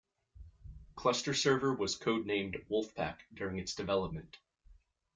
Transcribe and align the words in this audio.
Cluster 0.95 1.35
Server 1.35 1.75
was 1.75 1.95
codenamed 1.95 2.67
"Wolfpack" 2.71 3.17
during 3.35 3.59
its 3.59 3.75
development. 3.75 4.39